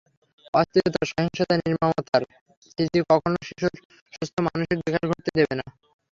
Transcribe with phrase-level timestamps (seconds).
[0.53, 2.23] অস্থিরতা, সহিংসতা, নির্মমতার
[2.63, 3.73] স্মৃতি কখনো শিশুর
[4.13, 5.65] সুস্থ মানসিক বিকাশ ঘটতে দেবে না।